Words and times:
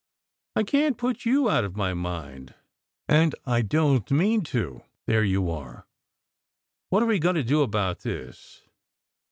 I 0.55 0.63
can 0.63 0.93
t 0.93 0.97
put 0.97 1.25
you 1.27 1.47
out 1.47 1.63
of 1.63 1.75
my 1.75 1.93
mind, 1.93 2.55
and 3.07 3.35
I 3.45 3.61
don 3.61 4.01
t 4.01 4.15
mean 4.15 4.41
to. 4.45 4.81
There 5.05 5.23
you 5.23 5.51
are! 5.51 5.85
What 6.89 7.03
are 7.03 7.05
we 7.05 7.19
going 7.19 7.35
to 7.35 7.43
do 7.43 7.61
about 7.61 7.99
this? 7.99 8.63